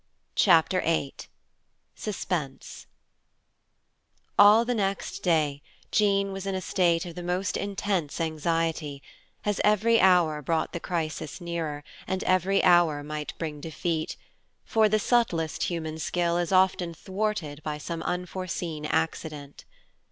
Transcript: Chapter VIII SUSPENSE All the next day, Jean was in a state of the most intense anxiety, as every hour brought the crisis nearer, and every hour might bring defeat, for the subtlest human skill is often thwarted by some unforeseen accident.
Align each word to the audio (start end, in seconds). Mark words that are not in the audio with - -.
Chapter 0.33 0.81
VIII 0.81 1.13
SUSPENSE 1.93 2.87
All 4.39 4.65
the 4.65 4.73
next 4.73 5.19
day, 5.19 5.61
Jean 5.91 6.31
was 6.31 6.47
in 6.47 6.55
a 6.55 6.59
state 6.61 7.05
of 7.05 7.13
the 7.13 7.21
most 7.21 7.55
intense 7.55 8.19
anxiety, 8.19 9.03
as 9.45 9.61
every 9.63 10.01
hour 10.01 10.41
brought 10.41 10.73
the 10.73 10.79
crisis 10.79 11.39
nearer, 11.39 11.83
and 12.07 12.23
every 12.23 12.63
hour 12.63 13.03
might 13.03 13.37
bring 13.37 13.61
defeat, 13.61 14.17
for 14.65 14.89
the 14.89 14.97
subtlest 14.97 15.65
human 15.65 15.99
skill 15.99 16.35
is 16.39 16.51
often 16.51 16.95
thwarted 16.95 17.61
by 17.61 17.77
some 17.77 18.01
unforeseen 18.01 18.87
accident. 18.87 19.65